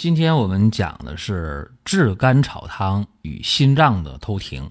[0.00, 4.70] 今天我们讲的是炙甘草汤与心脏的偷停。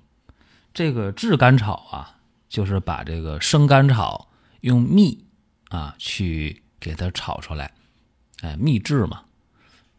[0.73, 2.17] 这个炙甘草啊，
[2.49, 5.23] 就是把这个生甘草用蜜
[5.69, 7.71] 啊去给它炒出来，
[8.41, 9.21] 哎，秘制嘛。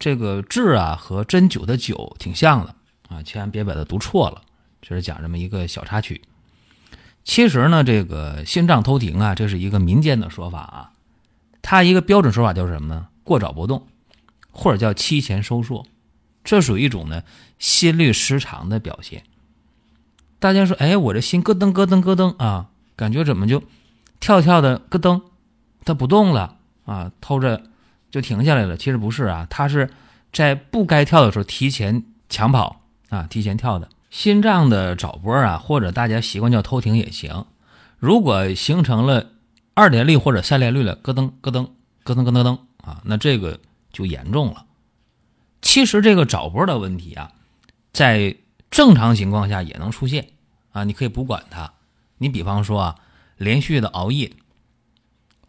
[0.01, 2.74] 这个炙啊和针灸的灸挺像的
[3.09, 4.43] 啊，千万别把它读错了。
[4.83, 6.23] 这是讲这么一个小插曲。
[7.23, 10.91] 其实呢，这个心脏偷停啊，这是一个民间的说法啊。
[11.62, 13.07] 它一个标准说法叫什么呢？
[13.23, 13.87] 过早搏动。
[14.60, 15.87] 或者叫期前收缩，
[16.45, 17.23] 这属于一种呢
[17.59, 19.23] 心律失常的表现。
[20.38, 23.62] 大家说，哎，我这心咯噔咯噔咯噔啊，感觉怎么就
[24.20, 25.23] 跳跳的咯噔，
[25.87, 27.62] 它不动了啊，偷着
[28.10, 28.76] 就停下来了。
[28.76, 29.88] 其实不是啊，它是
[30.30, 33.88] 在不该跳的时候提前抢跑啊，提前跳的。
[34.10, 37.46] 心脏的早搏啊，或者大家习惯叫偷停也行。
[37.98, 39.30] 如果形成了
[39.73, 41.68] 二连律或者三连律了，咯噔咯噔
[42.04, 43.59] 咯噔咯噔噔啊，那这个。
[43.93, 44.66] 就严重了。
[45.63, 47.33] 其实这个早搏的问题啊，
[47.93, 48.37] 在
[48.71, 50.30] 正常情况下也能出现
[50.73, 51.74] 啊，你可以不管它。
[52.19, 52.97] 你比方说啊，
[53.37, 54.32] 连续的熬夜，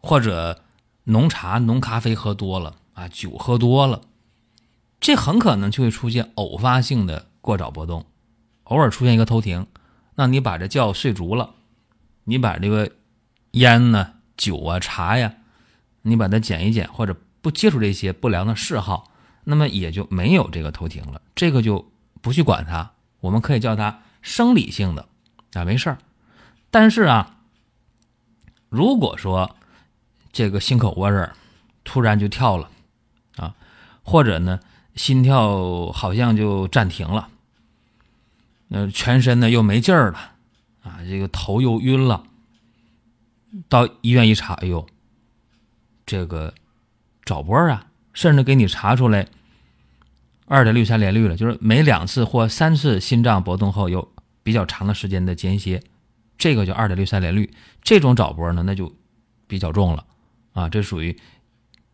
[0.02, 0.62] 或者
[1.06, 4.02] 浓茶、浓咖啡喝多了啊，酒喝多了，
[5.00, 8.06] 这很可能就会出现偶发性的过早波动，
[8.66, 9.68] 偶尔出现一个偷停。
[10.16, 11.56] 那你把这觉睡足了，
[12.26, 12.92] 你把这个
[13.52, 15.36] 烟呢、酒啊、茶呀，
[16.02, 17.16] 你把它减一减，或者。
[17.42, 19.12] 不接触这些不良的嗜好，
[19.44, 21.20] 那么也就没有这个头停了。
[21.34, 25.08] 这个就不去管它，我们可以叫它生理性的
[25.54, 25.98] 啊，没事儿。
[26.70, 27.38] 但是啊，
[28.70, 29.56] 如果说
[30.32, 31.36] 这个心口窝这儿
[31.84, 32.70] 突然就跳了
[33.38, 33.56] 啊，
[34.04, 34.60] 或者呢
[34.96, 37.30] 心跳好像就暂停了，
[38.68, 40.34] 那全身呢又没劲儿了
[40.84, 42.24] 啊，这个头又晕了，
[43.68, 44.86] 到医院一查，哎呦，
[46.06, 46.54] 这个。
[47.24, 49.28] 早搏啊，甚至给你查出来
[50.46, 54.12] 二点六三连律了，就是每两次或三次心脏搏动后有
[54.44, 55.82] 比较长的时间的间歇，
[56.38, 57.54] 这个叫二点六三连律。
[57.84, 58.94] 这种早搏呢，那就
[59.48, 60.06] 比较重了
[60.54, 61.18] 啊，这属于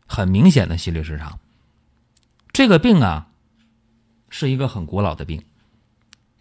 [0.08, 1.40] 很明显的心律失常。
[2.52, 3.28] 这个病啊，
[4.30, 5.44] 是一个很古老的病，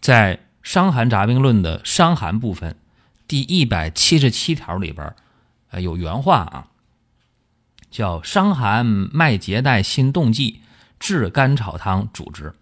[0.01, 2.77] 在《伤寒杂病论》的伤寒部分
[3.27, 5.13] 第一百七十七条里边，
[5.69, 6.67] 呃，有原话啊。
[7.89, 10.61] 叫伤寒脉结带心动悸，
[10.99, 12.53] 炙甘草汤主之。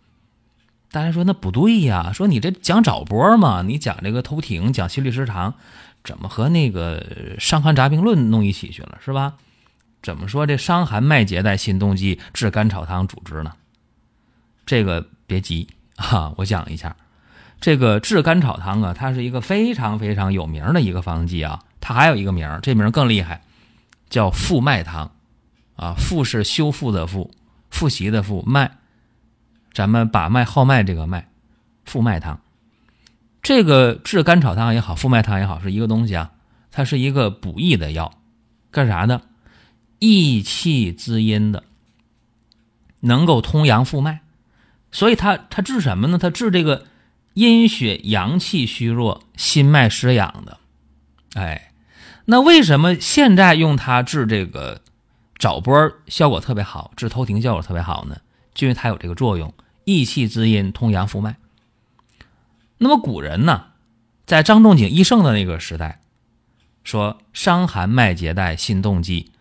[0.91, 2.11] 大家说那不对呀？
[2.13, 5.53] 说你这讲早搏嘛，你讲这个偷停，讲心律失常，
[6.03, 7.01] 怎么和那个
[7.39, 9.33] 《伤寒杂病论》弄一起去了，是吧？
[10.01, 13.51] 怎么说这伤寒脉结带心动悸，炙甘草汤主之呢？
[14.65, 16.95] 这个别急啊，我讲一下。
[17.59, 23.41] 这个炙甘草汤啊，它是一个非常非常有名的一个方剂啊，它还有一个名，这名更厉害，
[24.09, 25.11] 叫复脉汤。
[25.75, 27.31] 啊，复是修复的复，
[27.69, 28.71] 复习的复，脉，
[29.73, 31.27] 咱们把脉号脉这个脉，
[31.83, 32.39] 复脉汤，
[33.41, 36.31] 这个治甘草汤也好，复脉汤也好，是一个东西啊，
[36.71, 38.13] 它是一个补益的药，
[38.71, 39.21] 干啥的？
[39.99, 41.63] 益气滋阴的，
[43.01, 44.19] 能够通阳复脉，
[44.91, 46.17] 所以它它治什么呢？
[46.17, 46.85] 它治这个
[47.33, 50.57] 阴血阳气虚弱、心脉失养的。
[51.33, 51.73] 哎，
[52.23, 54.81] 那为什么现在用它治这个？
[55.37, 58.17] 早波效果特别好，治头停效果特别好呢，
[58.53, 59.53] 就因为它有这个作用，
[59.83, 61.35] 益气滋阴，通阳复脉。
[62.77, 63.65] 那么古人呢，
[64.25, 66.01] 在张仲景医圣的那个时代，
[66.83, 69.31] 说伤寒脉结带心动悸，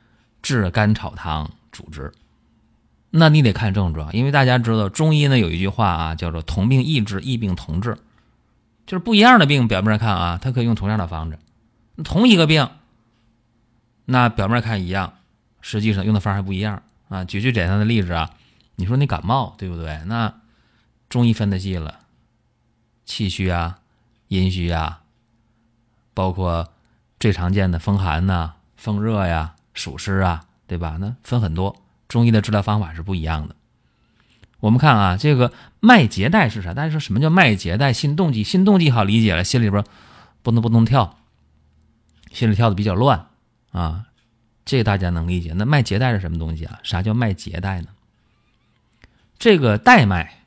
[0.42, 2.12] 炙甘草汤主之。
[3.10, 7.96] 那你得看症状，因为大家知道中医呢有一句话啊，叫做同病异治，异病同治，
[8.86, 11.36] 就是不一样的病，表面上看啊，它可以用同样的方子；
[12.02, 12.68] 同一个病，
[14.06, 15.14] 那表面看一样。
[15.66, 17.24] 实际上用的方还不一样啊！
[17.24, 18.30] 举最简单的例子啊，
[18.76, 19.98] 你说你感冒对不对？
[20.04, 20.34] 那
[21.08, 22.00] 中医分的细了，
[23.06, 23.78] 气虚啊、
[24.28, 25.00] 阴虚啊，
[26.12, 26.68] 包括
[27.18, 30.98] 最常见的风寒呐、风热呀、暑湿啊，对吧？
[31.00, 31.74] 那分很多，
[32.08, 33.56] 中医的治疗方法是不一样的。
[34.60, 35.50] 我们看啊，这个
[35.80, 36.74] 脉结带是啥？
[36.74, 37.90] 大家说什么叫脉结带？
[37.94, 39.82] 心动悸，心动悸好理解了，心里边
[40.42, 41.16] 不能不能跳，
[42.32, 43.28] 心里跳的比较乱
[43.72, 44.04] 啊。
[44.64, 45.52] 这大家能理解。
[45.54, 46.80] 那脉结带是什么东西啊？
[46.82, 47.88] 啥叫脉结带呢？
[49.38, 50.44] 这个带脉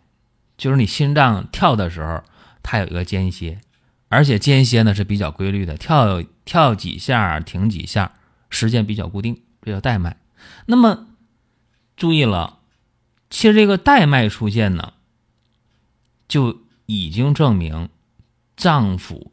[0.58, 2.24] 就是你心脏跳的时候，
[2.64, 3.62] 它有一个间歇，
[4.10, 8.14] 而且间歇呢是比较规律的，跳跳几下停几下，
[8.50, 10.18] 时间比较固定，这叫带脉。
[10.66, 11.08] 那么
[11.96, 12.60] 注意了，
[13.30, 14.94] 其实这个带脉出现呢，
[16.28, 17.90] 就已经证明
[18.56, 19.32] 脏腑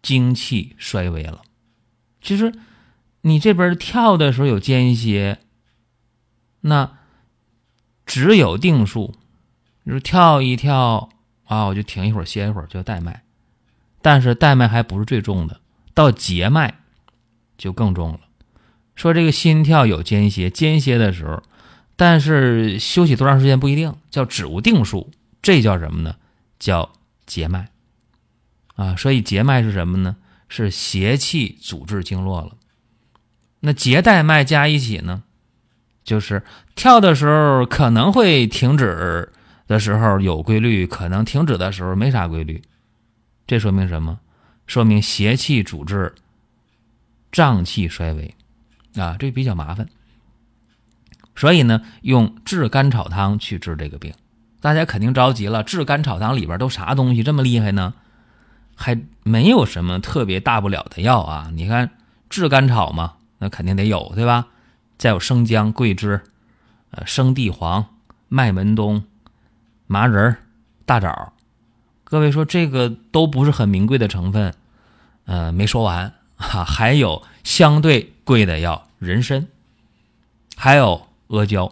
[0.00, 1.42] 精气衰微了。
[2.22, 2.52] 其实
[3.26, 5.40] 你这边跳的时候有间歇，
[6.60, 6.96] 那
[8.06, 9.16] 只有定数，
[9.82, 11.08] 你说跳一跳
[11.44, 13.24] 啊，我就停一会儿歇一会儿，叫带脉。
[14.00, 15.60] 但是带脉还不是最重的，
[15.92, 16.78] 到结脉
[17.58, 18.20] 就更重了。
[18.94, 21.42] 说这个心跳有间歇，间歇的时候，
[21.96, 25.10] 但是休息多长时间不一定，叫只无定数，
[25.42, 26.14] 这叫什么呢？
[26.60, 26.92] 叫
[27.26, 27.70] 结脉
[28.76, 28.94] 啊。
[28.94, 30.16] 所以结脉是什么呢？
[30.48, 32.52] 是邪气阻滞经络了。
[33.60, 35.22] 那结带脉加一起呢，
[36.04, 36.42] 就是
[36.74, 39.32] 跳的时候可能会停止
[39.66, 42.62] 的时候有规律，可能停止的时候没啥规律。
[43.46, 44.18] 这说明什么？
[44.66, 46.14] 说明邪气阻滞，
[47.30, 48.34] 脏气衰微。
[48.96, 49.86] 啊，这比较麻烦，
[51.34, 54.14] 所以呢，用炙甘草汤去治这个病。
[54.62, 57.92] 大家肯定着急了，炙甘草汤里边都啥东西这么厉害呢？
[58.74, 61.50] 还没有什么特别大不了的药啊。
[61.52, 61.90] 你看
[62.30, 64.46] 炙甘草嘛，那肯定得有，对吧？
[64.98, 66.22] 再有生姜、桂枝、
[66.90, 67.86] 呃生地黄、
[68.28, 69.04] 麦门冬、
[69.86, 70.36] 麻仁、
[70.84, 71.32] 大枣。
[72.04, 74.54] 各位说这个都不是很名贵的成分，
[75.24, 78.88] 呃，没说完哈，还有相对贵的药。
[78.98, 79.46] 人参，
[80.56, 81.70] 还有阿胶，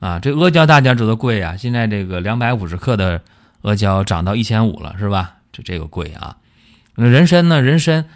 [0.00, 3.20] 啊，这阿胶大家知道贵啊，现在这个两百五十克的
[3.60, 5.36] 阿胶涨到一千五了，是吧？
[5.52, 6.38] 这这个贵啊。
[6.94, 7.60] 那人参呢？
[7.60, 8.08] 人参，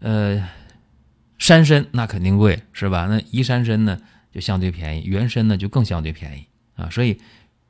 [0.00, 0.46] 呃，
[1.44, 3.06] 山参那肯定贵，是吧？
[3.06, 3.98] 那移山参呢
[4.32, 6.88] 就相对便宜，原参呢就更相对便宜啊。
[6.88, 7.20] 所以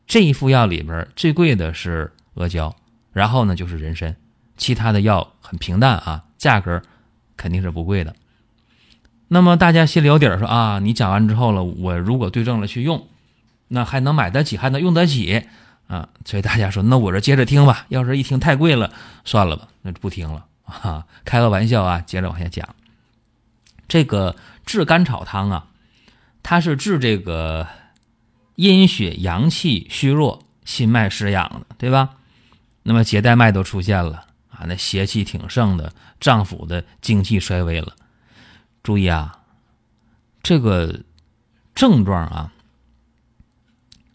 [0.06, 2.76] 这一副药里边最贵的是阿胶，
[3.12, 4.14] 然后呢就是人参，
[4.56, 6.80] 其他的药很平淡啊，价格
[7.36, 8.14] 肯定是不贵的。
[9.26, 13.08] 那么大家心里有底儿，说啊，你讲完之后了，我如果对症了去用，
[13.66, 15.42] 那还能买得起，还能用得起
[15.88, 16.10] 啊。
[16.24, 17.86] 所以大家说，那我这接着听吧。
[17.88, 18.92] 要是一听太贵了，
[19.24, 21.06] 算了吧，那就不听了啊。
[21.24, 22.68] 开个玩笑啊，接着往下讲。
[23.88, 25.68] 这个治甘草汤啊，
[26.42, 27.66] 它是治这个
[28.56, 32.16] 阴血阳气虚弱、心脉失养的，对吧？
[32.82, 37.96] 那么结带脉都出现了啊，那邪气挺盛的，脏腑的精气衰微了。
[38.82, 39.40] 注意啊，
[40.42, 41.00] 这个
[41.74, 42.52] 症状啊，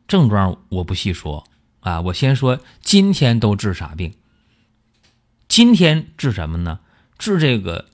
[0.07, 1.48] 症状我不细说
[1.80, 4.13] 啊，我先说今天都治啥病？
[5.48, 6.80] 今天治什么呢？
[7.18, 7.89] 治这个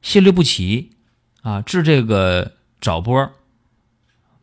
[0.00, 0.90] 心律不齐
[1.44, 3.32] 啊，治这个早搏，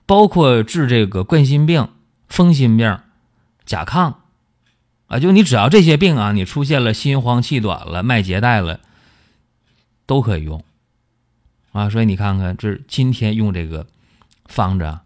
[0.05, 1.89] 包括治这个冠心病、
[2.29, 2.99] 风心病、
[3.65, 4.13] 甲亢
[5.07, 8.79] 啊，就你只要这些病啊，你出现了心慌气短了、脉结带了，
[10.05, 10.63] 都可以用。
[11.71, 13.87] 啊，所以你看看，这今天用这个
[14.45, 14.99] 方子，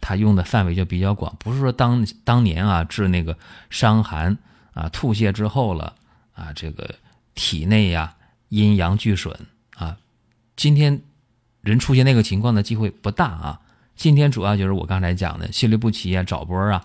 [0.00, 3.36] 它用的范围就比较广，不是说当当年啊治那个
[3.70, 4.38] 伤寒
[4.72, 5.96] 啊吐泻之后了
[6.32, 6.94] 啊，这个
[7.34, 8.14] 体内呀
[8.50, 9.34] 阴阳俱损
[9.74, 9.96] 啊，
[10.54, 11.02] 今天
[11.64, 13.60] 人出现那个情况的机会不大啊。
[13.96, 16.84] 今天主要就是我刚才讲的心律不齐啊、早搏啊，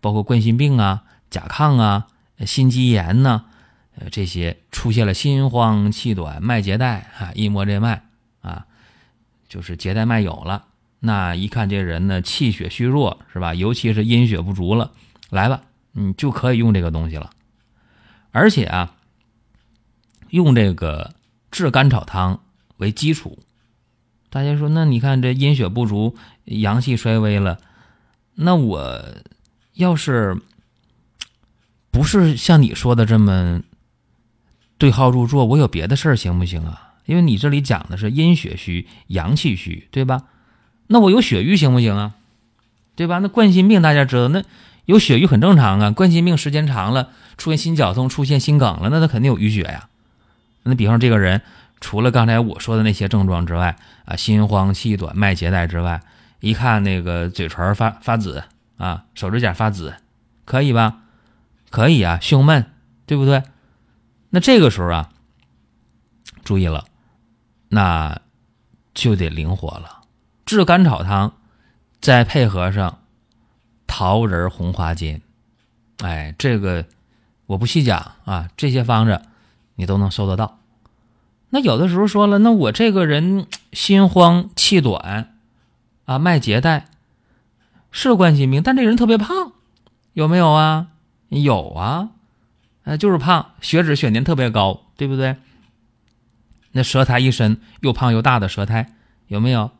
[0.00, 2.08] 包括冠心病啊、甲亢啊、
[2.44, 3.44] 心肌炎呐，
[3.98, 8.02] 呃这些出现了心慌气短、脉结带啊，一摸这脉。
[8.42, 8.64] 啊，
[9.48, 10.66] 就是结带脉有了，
[11.00, 13.54] 那一看这人呢，气血虚弱是吧？
[13.54, 14.92] 尤其是阴血不足了，
[15.30, 17.30] 来吧，你就可以用这个东西了。
[18.30, 18.94] 而且啊，
[20.30, 21.12] 用这个
[21.50, 22.40] 炙甘草汤
[22.76, 23.38] 为基础。
[24.36, 26.14] 大家说，那你看这阴血不足，
[26.44, 27.58] 阳气衰微了，
[28.34, 29.02] 那我
[29.72, 30.36] 要是
[31.90, 33.62] 不是像你说的这么
[34.76, 36.96] 对号入座，我有别的事儿行不行啊？
[37.06, 40.24] 因为你这里讲的是阴血虚、阳气虚，对吧？
[40.88, 42.12] 那我有血瘀行不行啊？
[42.94, 43.20] 对吧？
[43.20, 44.44] 那冠心病大家知道，那
[44.84, 45.90] 有血瘀很正常啊。
[45.92, 49.88] 冠心病时间长了，出现心绞痛、出现心梗了，那他肯定有淤血呀。
[50.64, 51.40] 那比方这个人，
[51.80, 56.02] 除了刚才我说的那些症状之外，啊，心慌气短、脉结带之外，
[56.40, 58.44] 一看那个嘴唇发发紫
[58.76, 59.94] 啊，手指甲发紫，
[60.44, 61.02] 可以吧？
[61.70, 62.70] 可以啊，胸闷，
[63.04, 63.42] 对不对？
[64.30, 65.10] 那这个时候啊，
[66.44, 66.84] 注意了。
[67.68, 68.20] 那
[68.94, 70.02] 就得灵活了，
[70.46, 71.34] 炙甘草汤，
[72.00, 73.02] 再配合上
[73.88, 75.20] 桃仁红花煎，
[75.98, 76.86] 哎，这个
[77.46, 79.20] 我不细讲啊，这些方子
[79.74, 80.60] 你都能收得到。
[81.50, 85.34] 那有的时候说了，那我这个人心慌气短
[86.04, 86.88] 啊，脉结带，
[87.90, 89.52] 是冠心病，但这人特别胖，
[90.12, 90.88] 有没有啊？
[91.28, 92.10] 有啊，
[92.84, 95.36] 呃，就是胖，血脂血粘特别高，对不对？
[96.72, 98.92] 那舌苔一伸，又胖又大的舌苔
[99.28, 99.70] 有没有？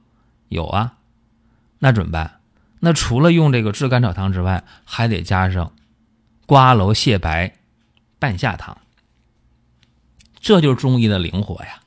[0.49, 0.95] 有啊，
[1.81, 2.41] 那怎么办？
[2.81, 5.73] 那除了用这个炙甘草汤之外，还得加上
[6.47, 7.55] 瓜蒌蟹白
[8.19, 8.79] 半夏汤，
[10.47, 11.81] 这就是中医的灵活呀。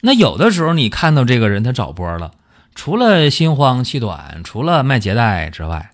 [0.00, 2.32] 那有的时候你看到这个人他找波了，
[2.76, 5.90] 除了心慌气短，除了脉结带之外，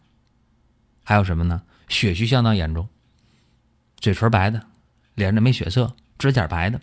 [1.02, 1.62] 还有什么呢？
[1.88, 2.90] 血虚相当严重，
[3.96, 4.66] 嘴唇白的，
[5.14, 6.78] 脸上没血色，指甲白的，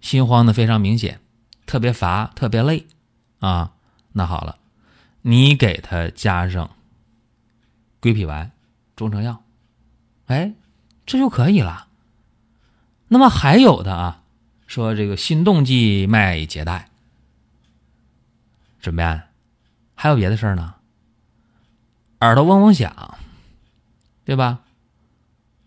[0.00, 1.20] 心慌的非常明显，
[1.66, 2.88] 特别乏，特别累
[3.38, 3.74] 啊。
[4.14, 4.58] 那好了。
[5.22, 6.68] 你给他加上
[8.00, 8.50] 归脾丸、
[8.96, 9.44] 中成药，
[10.26, 10.52] 哎，
[11.06, 11.86] 这就可以了。
[13.12, 14.22] 那么还有的啊，
[14.68, 16.88] 说这个心动悸脉结带
[18.80, 19.22] 怎么样？
[19.96, 20.76] 还有别的事儿呢？
[22.20, 23.18] 耳朵嗡嗡响，
[24.24, 24.60] 对吧？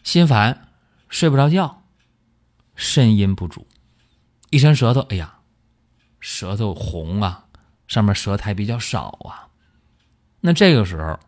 [0.04, 0.70] 心烦，
[1.10, 1.84] 睡不着觉，
[2.76, 3.68] 肾阴不足，
[4.50, 5.40] 一伸舌头，哎呀，
[6.20, 7.46] 舌头红啊。
[7.86, 9.50] 上面舌苔比较少啊，
[10.40, 11.20] 那这个时候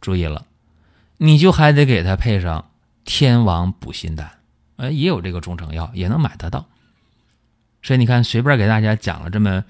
[0.00, 0.46] 注意了，
[1.18, 2.70] 你就还得给他配上
[3.04, 4.38] 天王补心丹，
[4.76, 6.66] 哎，也有这个中成药，也能买得到。
[7.82, 9.64] 所以你看，随便给大家讲了这么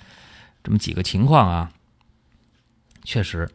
[0.63, 1.73] 这么几个情况啊，
[3.03, 3.51] 确实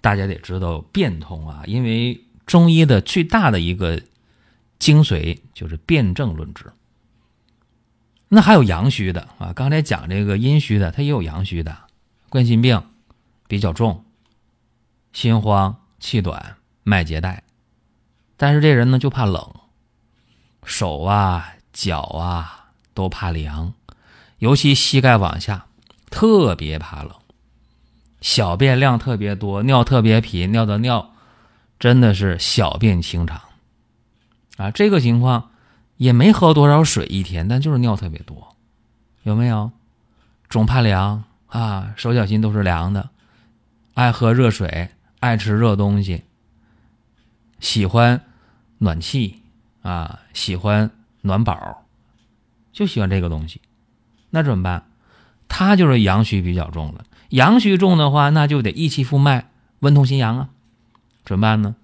[0.00, 4.00] 大家得知道变通啊，因为中医的最大的一个
[4.78, 6.72] 精髓就是辨证论治。
[8.28, 11.76] 那还有阳虚的啊，刚才讲这个阴虚的，它也有阳虚的。
[12.28, 12.82] 冠心病
[13.46, 14.04] 比较重，
[15.12, 17.44] 心慌气短，脉结带，
[18.36, 19.54] 但是这人呢就怕冷，
[20.64, 23.74] 手啊脚啊都怕凉，
[24.38, 25.66] 尤其膝盖往下
[26.10, 27.12] 特别怕冷，
[28.20, 31.12] 小便量特别多，尿特别频，尿的尿
[31.78, 33.40] 真的是小便清长
[34.56, 34.70] 啊。
[34.70, 35.50] 这个情况
[35.96, 38.56] 也没喝多少水一天，但就是尿特别多，
[39.22, 39.70] 有没有？
[40.48, 41.24] 总怕凉。
[41.46, 43.10] 啊，手脚心都是凉的，
[43.92, 44.88] 爱喝热水，
[45.20, 46.24] 爱吃热东西，
[47.60, 48.24] 喜欢
[48.78, 49.40] 暖气
[49.84, 51.84] 啊，喜欢暖宝，
[52.72, 53.60] 就喜欢这个东西。
[54.30, 54.86] 那怎么办？
[55.46, 57.04] 他就是阳虚比较重了。
[57.28, 59.50] 阳虚重的话，那就得益气复脉，
[59.80, 60.48] 温通心阳啊。
[61.24, 61.76] 怎么办呢？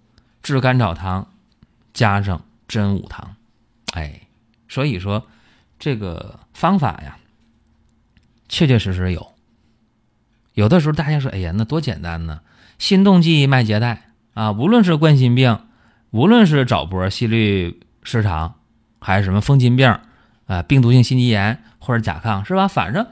[0.43, 1.29] 炙甘草汤
[1.93, 3.37] 加上真武汤，
[3.93, 4.23] 哎，
[4.69, 5.27] 所以说
[5.79, 7.19] 这个方法呀，
[8.49, 9.35] 确确实实有。
[10.55, 12.41] 有的时候大家说：“哎呀，那多简单呢！
[12.79, 15.61] 心动悸脉结带啊，无论是冠心病，
[16.11, 18.55] 无论是早搏、心律失常，
[18.99, 19.99] 还是什么风金病
[20.47, 22.69] 啊，病毒性心肌炎或者甲亢，是吧？
[22.69, 23.07] 反正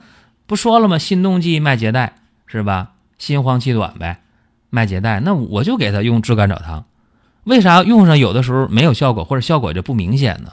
[0.47, 0.99] 不说了吗？
[0.99, 2.17] 心动悸脉结带
[2.47, 2.93] 是吧？
[3.19, 4.23] 心慌气短呗，
[4.71, 6.85] 脉结带，那我就给他用炙甘草汤。
[7.45, 10.53] 为啥用上有的时候没有效果，或者效果就不明显呢？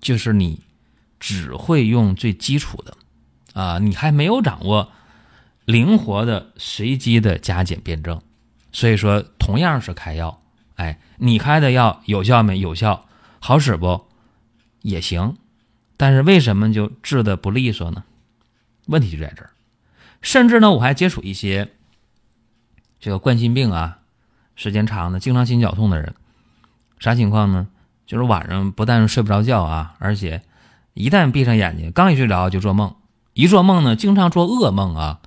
[0.00, 0.60] 就是你
[1.20, 2.94] 只会用最基础的
[3.52, 4.90] 啊，你还没有掌握。”
[5.66, 8.20] 灵活的、随机的加减辩证，
[8.70, 10.42] 所以说同样是开药，
[10.74, 12.58] 哎，你开的药有效没？
[12.58, 13.06] 有效，
[13.46, 14.06] 好使不？
[14.80, 15.36] 也行，
[15.98, 18.02] 但是为什么就治的不利索呢？
[18.86, 19.50] 问题就在这儿。
[20.22, 21.70] 甚至呢，我还接触一些
[22.98, 23.98] 这个冠心病啊，
[24.56, 26.14] 时间长的、经常心绞痛的人，
[26.98, 27.68] 啥情况呢？
[28.06, 30.40] 就是晚上不但睡不着觉啊，而且
[30.94, 32.96] 一旦闭上眼睛，刚一睡着就做梦，
[33.34, 35.20] 一做梦呢，经常做噩梦啊。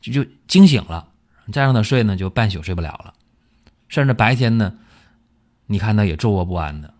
[0.00, 1.08] 就就惊醒了，
[1.52, 3.14] 再让他睡呢，就半宿睡不了了。
[3.88, 4.74] 甚至白天呢，
[5.66, 6.94] 你看他也坐卧不安的，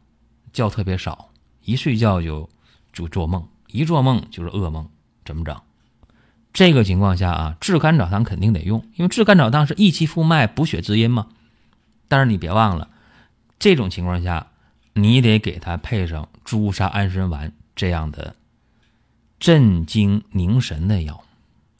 [0.56, 1.30] 觉特别少，
[1.62, 2.48] 一睡觉就
[2.92, 4.88] 就做梦，一做梦就是噩梦，
[5.24, 5.60] 怎么整？
[6.52, 11.28] 这个情况下啊，炙甘草汤肯定得用，因为炙甘草汤是益气复脉、补血滋阴嘛。
[12.08, 12.88] 但是你别忘了，
[13.58, 14.48] 这种情况下，
[14.94, 18.34] 你得给他配上朱砂安神丸这样的
[19.38, 21.22] 镇惊凝神的药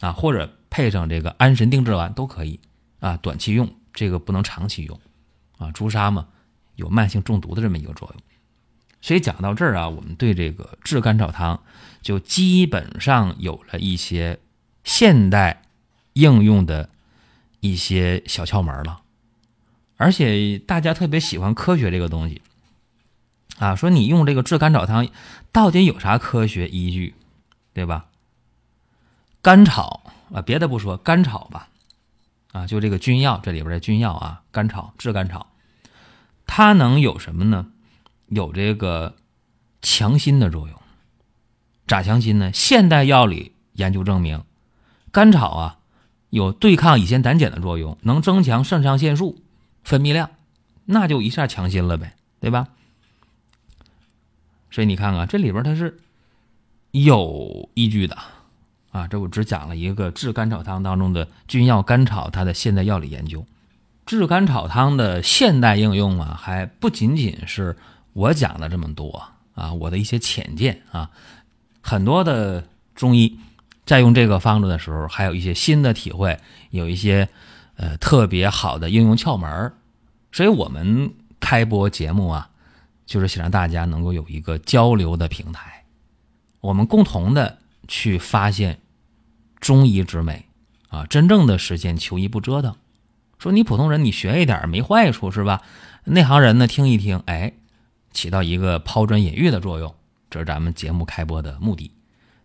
[0.00, 0.52] 啊，或者。
[0.68, 2.60] 配上这个安神定志丸都可以
[3.00, 5.00] 啊，短期用，这个不能长期用
[5.56, 5.70] 啊。
[5.70, 6.26] 朱砂嘛，
[6.74, 8.22] 有慢性中毒的这么一个作用。
[9.00, 11.62] 所以讲到这儿啊，我们对这个炙甘草汤
[12.02, 14.38] 就基本上有了一些
[14.84, 15.62] 现代
[16.14, 16.88] 应用的
[17.60, 19.02] 一些小窍门了。
[19.96, 22.42] 而且大家特别喜欢科学这个东西
[23.58, 25.08] 啊，说你用这个炙甘草汤
[25.52, 27.14] 到底有啥科学依据，
[27.72, 28.06] 对吧？
[29.42, 30.12] 甘草。
[30.34, 31.68] 啊，别的不说，甘草吧，
[32.50, 35.46] 啊，就这个君药这里边的君药啊，甘草炙甘草，
[36.48, 37.68] 它能有什么呢？
[38.28, 39.14] 有这个
[39.82, 40.80] 强心的作用。
[41.86, 42.52] 咋强心呢？
[42.52, 44.42] 现代药理研究证明，
[45.12, 45.78] 甘草啊
[46.30, 49.40] 有对抗乙酰胆碱的作用，能增强肾上腺素
[49.84, 50.30] 分泌量
[50.84, 52.68] 那就一下强心了呗，对吧？
[54.70, 55.98] 所以你看看这里边它是
[56.90, 58.18] 有依据的
[58.90, 59.06] 啊。
[59.06, 63.46] 这我只讲了一个炙甘草汤当中的君药甘草它的现代药理研究。
[64.04, 67.76] 炙甘草汤的现代应用啊，还不仅仅是
[68.16, 69.22] 我讲的这么多
[69.54, 71.10] 啊，我的一些浅见啊，
[71.82, 73.38] 很多的中医
[73.84, 77.28] 在用这个方子的时候，还有一些新的体会，有一些
[77.76, 79.74] 呃特别好的应用窍门
[80.32, 82.48] 所以我们开播节目啊，
[83.04, 85.84] 就是想让大家能够有一个交流的平台，
[86.62, 88.80] 我们共同的去发现
[89.60, 90.46] 中医之美
[90.88, 92.74] 啊，真正的实现求医不折腾。
[93.38, 95.60] 说你普通人你学一点没坏处是吧？
[96.04, 97.52] 内行人呢听一听，哎，
[98.16, 99.94] 起到一个抛砖引玉的作用。
[100.30, 101.92] 这是咱们节目开播的目的。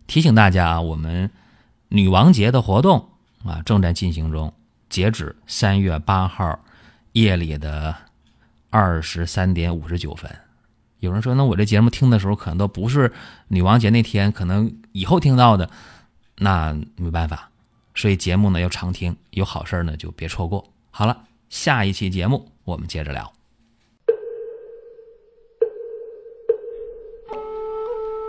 [0.06, 1.32] 提醒大家啊，我们
[1.88, 3.08] 女王节的活动
[3.46, 4.54] 啊正在进行中，
[4.90, 6.60] 截止三月八号
[7.14, 7.96] 夜里的
[8.70, 10.30] 二十三点五十九分。
[11.00, 13.12] 有人说，那我这节目听的时候可能都不是
[13.48, 15.70] 女王节那天，可能以后听到的，
[16.38, 17.50] 那没办法。
[17.96, 20.64] 所以节目呢要常听，有好事呢就别错过。
[20.92, 23.41] 好了，下一期节目我们接着聊。